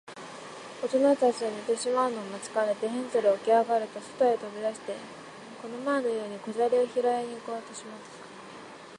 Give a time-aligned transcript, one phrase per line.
[0.83, 4.95] おとなたちの寝てしまうのを待ちかねて、ヘンゼルはおきあがると、そとへとび出して、
[5.61, 8.25] この前のように小砂利をひろいに行こうとしました。